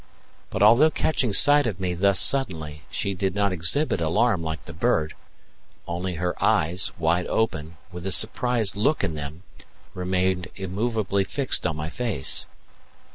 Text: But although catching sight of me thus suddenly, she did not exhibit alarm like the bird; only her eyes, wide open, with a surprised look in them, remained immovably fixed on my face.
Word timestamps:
But 0.49 0.63
although 0.63 0.89
catching 0.89 1.31
sight 1.31 1.67
of 1.67 1.79
me 1.79 1.93
thus 1.93 2.19
suddenly, 2.19 2.81
she 2.89 3.13
did 3.13 3.35
not 3.35 3.51
exhibit 3.51 4.01
alarm 4.01 4.41
like 4.41 4.65
the 4.65 4.73
bird; 4.73 5.13
only 5.87 6.15
her 6.15 6.33
eyes, 6.43 6.91
wide 6.97 7.27
open, 7.27 7.77
with 7.91 8.07
a 8.07 8.11
surprised 8.11 8.75
look 8.75 9.03
in 9.03 9.13
them, 9.13 9.43
remained 9.93 10.47
immovably 10.55 11.23
fixed 11.23 11.67
on 11.67 11.75
my 11.75 11.91
face. 11.91 12.47